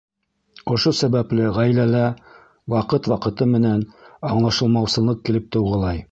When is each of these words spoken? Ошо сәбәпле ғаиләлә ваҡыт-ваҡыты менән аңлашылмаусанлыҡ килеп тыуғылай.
Ошо 0.75 0.91
сәбәпле 0.99 1.49
ғаиләлә 1.57 2.01
ваҡыт-ваҡыты 2.75 3.47
менән 3.51 3.83
аңлашылмаусанлыҡ 4.31 5.21
килеп 5.29 5.51
тыуғылай. 5.57 5.99